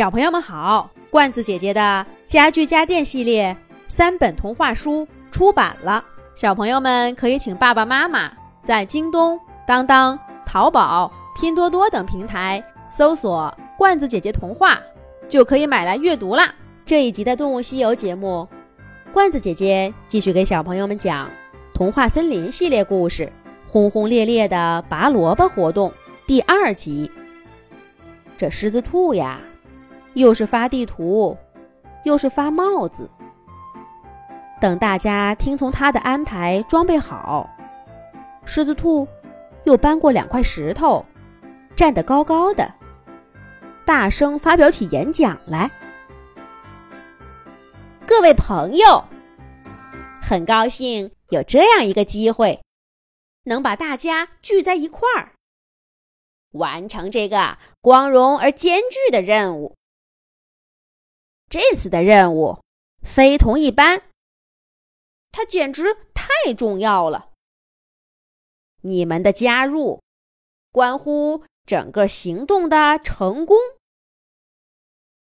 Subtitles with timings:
[0.00, 3.54] 小朋友们好，罐子姐姐的家具家电系列
[3.86, 6.02] 三本童话书出版了，
[6.34, 8.32] 小朋友们可以请爸爸妈妈
[8.64, 14.80] 在京东、当当、淘宝、拼多多等平台搜索“罐子姐姐童话”，
[15.28, 16.50] 就可以买来阅读啦。
[16.86, 18.48] 这一集的《动物西游》节目，
[19.12, 21.26] 罐子姐姐继续给小朋友们讲
[21.74, 23.24] 《童话森林》系列故事
[23.70, 25.90] 《轰轰烈烈的拔萝卜活动》
[26.26, 27.10] 第二集。
[28.38, 29.42] 这狮子兔呀！
[30.14, 31.36] 又是发地图，
[32.04, 33.10] 又是发帽子。
[34.60, 37.48] 等大家听从他的安排装备好，
[38.44, 39.08] 狮子兔
[39.64, 41.04] 又搬过两块石头，
[41.74, 42.74] 站得高高的，
[43.86, 45.70] 大声发表起演讲来。
[48.06, 49.04] 各位朋友，
[50.20, 52.60] 很高兴有这样一个机会，
[53.44, 55.32] 能把大家聚在一块儿，
[56.52, 59.76] 完成这个光荣而艰巨的任务。
[61.50, 62.60] 这次的任务
[63.02, 64.04] 非同一般，
[65.32, 67.30] 它简直太重要了。
[68.82, 70.00] 你们的加入
[70.70, 73.56] 关乎整个行动的成功。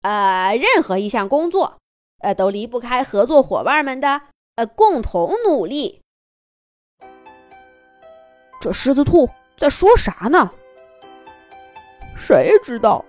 [0.00, 1.78] 呃，任何一项工作，
[2.20, 4.22] 呃，都离不开合作伙伴们的
[4.54, 6.00] 呃共同努力。
[8.58, 9.28] 这狮子兔
[9.58, 10.50] 在说啥呢？
[12.16, 13.04] 谁知道？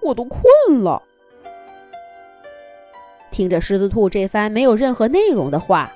[0.00, 0.44] 我都困
[0.84, 1.02] 了。
[3.32, 5.90] 听着狮子兔这番没有任何内容的话，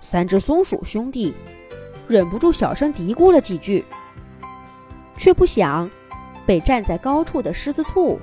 [0.00, 1.32] 三只松鼠兄弟
[2.08, 3.84] 忍不住小声嘀咕了几句，
[5.16, 5.88] 却不想
[6.44, 8.20] 被站在高处的狮子兔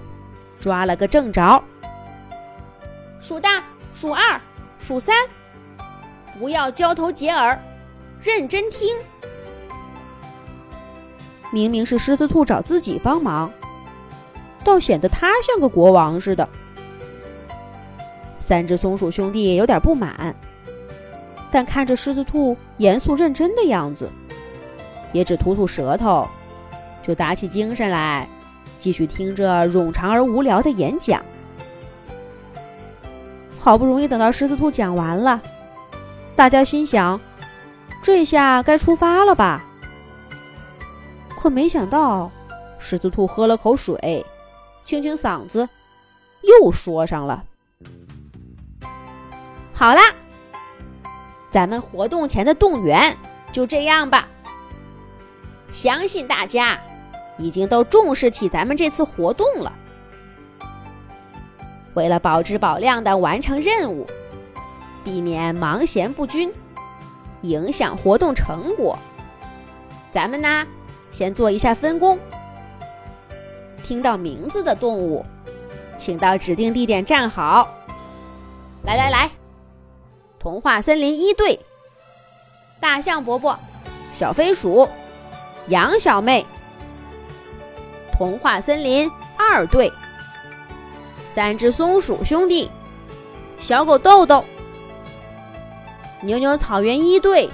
[0.59, 1.63] 抓了个正着。
[3.21, 4.39] 数大，数二，
[4.77, 5.15] 数三，
[6.37, 7.57] 不要交头接耳，
[8.21, 8.93] 认真听。
[11.53, 13.49] 明明是狮子兔找自己帮忙，
[14.61, 16.47] 倒显得他像个国王似的。
[18.43, 20.35] 三只松鼠兄弟有点不满，
[21.49, 24.11] 但看着狮子兔严肃认真的样子，
[25.13, 26.27] 也只吐吐舌头，
[27.01, 28.27] 就打起精神来，
[28.81, 31.23] 继续听着冗长而无聊的演讲。
[33.57, 35.41] 好不容易等到狮子兔讲完了，
[36.35, 37.17] 大家心想：
[38.01, 39.63] 这下该出发了吧？
[41.39, 42.29] 可没想到，
[42.77, 44.25] 狮子兔喝了口水，
[44.83, 45.69] 清清嗓子，
[46.41, 47.41] 又说上了。
[49.83, 50.01] 好啦，
[51.51, 53.13] 咱们活动前的动员
[53.51, 54.29] 就这样吧。
[55.73, 56.79] 相信大家
[57.37, 59.73] 已经都重视起咱们这次活动了。
[61.95, 64.07] 为了保质保量的完成任务，
[65.03, 66.49] 避免忙闲不均，
[67.41, 68.97] 影响活动成果，
[70.11, 70.65] 咱们呢
[71.11, 72.17] 先做一下分工。
[73.83, 75.25] 听到名字的动物，
[75.97, 77.67] 请到指定地点站好。
[78.85, 79.29] 来来来！
[80.43, 81.57] 童话森林一队，
[82.81, 83.57] 大象伯伯，
[84.13, 84.89] 小飞鼠，
[85.69, 86.45] 羊小妹。
[88.11, 89.89] 童话森林二队，
[91.33, 92.69] 三只松鼠兄弟，
[93.57, 94.43] 小狗豆豆。
[96.19, 97.49] 牛牛草原一队，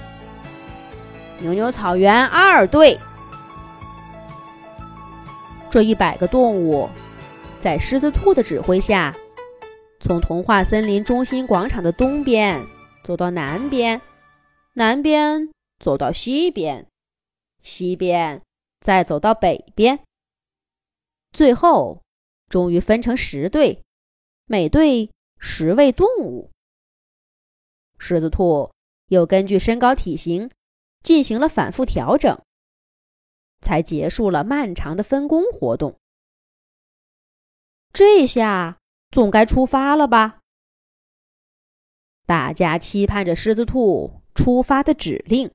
[1.38, 2.99] 牛牛草原二队。
[5.69, 6.89] 这一百个动物，
[7.59, 9.16] 在狮子兔的指挥下，
[9.99, 12.59] 从童话森林中心广场的东边。
[13.09, 14.00] 走到南边，
[14.74, 15.50] 南边
[15.80, 16.88] 走到西边，
[17.64, 18.40] 西边
[18.81, 20.06] 再走到北边，
[21.31, 22.03] 最后
[22.50, 23.84] 终于分成十队，
[24.46, 25.09] 每队
[25.40, 26.52] 十位动物。
[27.97, 28.72] 狮子兔
[29.08, 30.52] 又根据身高体型
[31.02, 32.40] 进行了反复调整，
[33.59, 35.97] 才结束了漫长的分工活动。
[37.91, 38.78] 这下
[39.09, 40.38] 总该出发了吧？
[42.29, 45.51] 大家期盼着狮子兔出发的指令，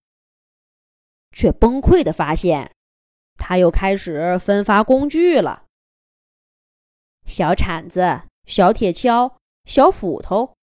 [1.31, 2.73] 却崩溃的发现，
[3.39, 5.67] 他又开始分发工具了：
[7.25, 10.57] 小铲子、小铁锹、小斧头，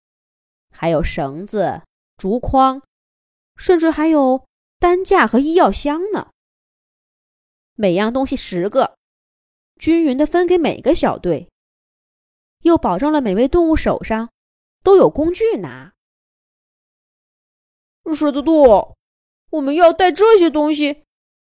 [0.70, 1.80] 还有绳子、
[2.18, 2.82] 竹筐，
[3.56, 4.46] 甚至还有
[4.78, 6.28] 担架和医药箱呢。
[7.74, 8.98] 每样东西十个，
[9.76, 11.48] 均匀的分给每个小队，
[12.64, 14.28] 又保证了每位动物手上
[14.82, 15.94] 都有工具拿。
[18.14, 18.94] 狮子兔，
[19.50, 21.04] 我们要带这些东西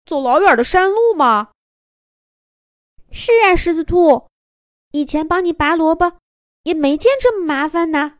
[0.06, 1.52] 走老远的山路吗？
[3.12, 4.28] 是啊，狮子兔，
[4.92, 6.20] 以前帮你拔萝卜
[6.64, 8.18] 也没见这么麻烦呢。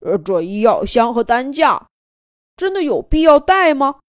[0.00, 1.88] 呃，这医药箱和担架
[2.56, 4.00] 真的有必要带吗？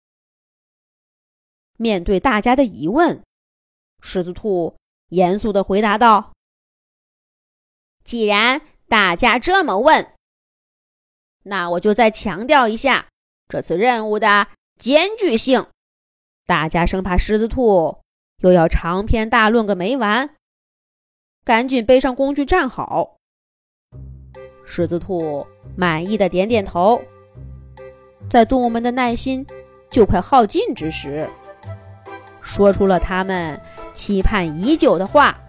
[1.77, 3.23] 面对大家的疑问，
[4.01, 4.75] 狮子兔
[5.07, 6.33] 严肃的回答道
[8.03, 10.13] ：“既然大家这么问，
[11.43, 13.07] 那我就再强调一下
[13.47, 14.47] 这次任务的
[14.77, 15.65] 艰巨性。
[16.45, 17.99] 大家生怕狮子兔
[18.37, 20.31] 又要长篇大论个没完，
[21.43, 23.17] 赶紧背上工具站好。
[24.65, 25.45] 狮子兔
[25.75, 27.01] 满意的点点头，
[28.29, 29.45] 在动物们的耐心
[29.89, 31.29] 就快耗尽之时，
[32.41, 33.59] 说出了他们
[33.93, 35.39] 期盼已久的话：“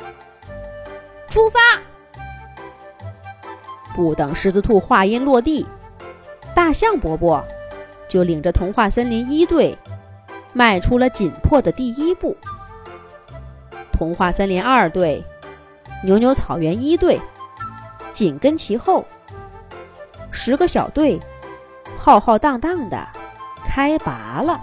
[1.31, 1.59] 出发！”
[3.95, 5.67] 不等狮子兔话音落地，
[6.55, 7.45] 大象伯伯
[8.09, 9.77] 就领着童话森林一队
[10.53, 12.37] 迈出了紧迫的第一步。
[13.93, 15.25] 童话森林二队、
[16.05, 17.21] 牛牛草原一队。
[18.13, 19.07] 紧跟其后，
[20.31, 21.19] 十个小队
[21.97, 23.09] 浩浩荡荡的
[23.65, 24.61] 开拔了。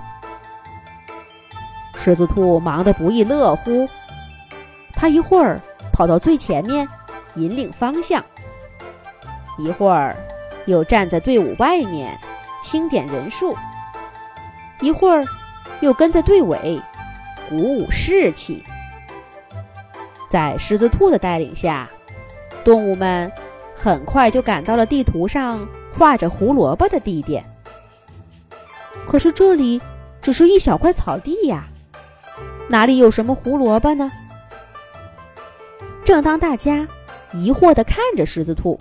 [1.97, 3.89] 狮子兔忙得不亦乐乎，
[4.93, 5.59] 他一会儿
[5.91, 6.87] 跑到最前面
[7.33, 8.23] 引领方向，
[9.57, 10.15] 一会儿
[10.69, 12.17] 又站在队伍外面
[12.61, 13.55] 清点人数，
[14.79, 15.25] 一会儿
[15.81, 16.81] 又跟在队尾
[17.49, 18.63] 鼓舞士气。
[20.29, 21.89] 在狮子兔的带领下。
[22.65, 23.31] 动物们
[23.73, 25.65] 很快就赶到了地图上
[25.97, 27.43] 画着胡萝卜的地点。
[29.07, 29.81] 可是这里
[30.21, 31.65] 只是一小块草地呀，
[32.67, 34.11] 哪里有什么胡萝卜呢？
[36.03, 36.85] 正当大家
[37.33, 38.77] 疑惑地看着狮子兔，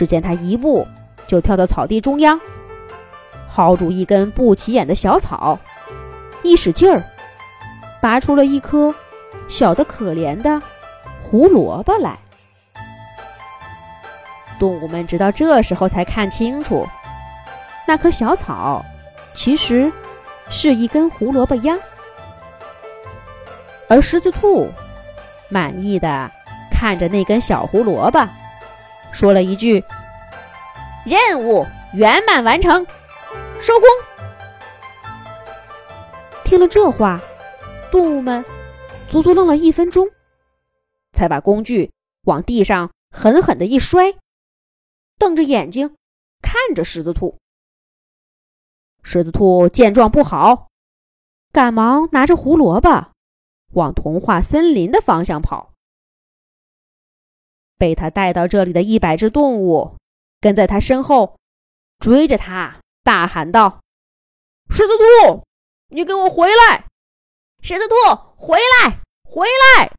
[0.00, 0.88] 只见它一步
[1.26, 2.40] 就跳到草地中央，
[3.54, 5.58] 薅住一根不起眼的小草，
[6.42, 7.04] 一使劲儿，
[8.00, 8.94] 拔出了一颗
[9.46, 10.58] 小的可怜的
[11.22, 12.18] 胡萝卜来。
[14.58, 16.88] 动物们直到这时候才看清楚，
[17.86, 18.82] 那棵小草
[19.34, 19.92] 其实
[20.48, 21.78] 是一根胡萝卜秧。
[23.86, 24.66] 而狮子兔
[25.50, 26.30] 满意的
[26.72, 28.26] 看着那根小胡萝卜，
[29.12, 29.84] 说了一句
[31.06, 32.86] ：“任务圆满完成，
[33.60, 33.88] 收工。”
[36.44, 37.20] 听了这话，
[37.92, 38.44] 动物们
[39.08, 40.08] 足足愣了一分钟，
[41.12, 41.92] 才把工具
[42.22, 44.14] 往地上狠狠的一摔。
[45.18, 45.94] 瞪着眼睛
[46.40, 47.38] 看着狮子兔，
[49.02, 50.68] 狮子兔见状不好，
[51.52, 53.10] 赶忙拿着胡萝卜
[53.74, 55.69] 往童话森林的方向跑。
[57.80, 59.96] 被他带到这里的一百只动物
[60.38, 61.38] 跟在他身后，
[61.98, 63.80] 追着他大喊道
[64.68, 65.42] ：“狮子兔，
[65.88, 66.84] 你给我回来！
[67.62, 67.94] 狮子兔，
[68.36, 69.46] 回来，回
[69.78, 69.90] 来，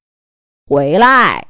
[0.68, 1.44] 回来！”